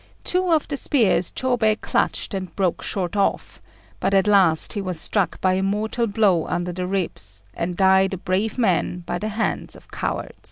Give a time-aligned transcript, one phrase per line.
[0.23, 3.61] Two of the spears Chôbei clutched and broke short off;
[3.99, 8.15] but at last he was struck by a mortal blow under the ribs, and died
[8.15, 10.39] a brave man by the hands of cowards.